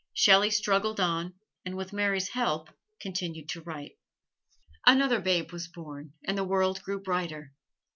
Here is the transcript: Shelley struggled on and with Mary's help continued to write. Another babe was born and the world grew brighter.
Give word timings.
Shelley 0.15 0.49
struggled 0.49 0.99
on 0.99 1.35
and 1.63 1.77
with 1.77 1.93
Mary's 1.93 2.29
help 2.29 2.71
continued 2.99 3.47
to 3.49 3.61
write. 3.61 3.99
Another 4.83 5.19
babe 5.21 5.51
was 5.51 5.67
born 5.67 6.13
and 6.25 6.35
the 6.35 6.43
world 6.43 6.81
grew 6.81 6.99
brighter. 6.99 7.53